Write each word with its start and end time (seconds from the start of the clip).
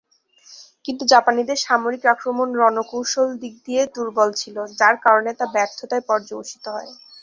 কিন্তু 0.85 1.03
জাপানীদের 1.13 1.57
সামরিক 1.65 2.03
আক্রমণ 2.13 2.47
রণকৌশল 2.59 3.27
দিক 3.41 3.55
দিয়ে 3.65 3.81
দূর্বল 3.95 4.29
ছিল 4.41 4.57
যার 4.79 4.95
কারণে 5.05 5.31
তা 5.39 5.45
ব্যর্থতায় 5.55 6.03
পর্যবসিত 6.09 6.65
হয়েছিল। 6.67 6.99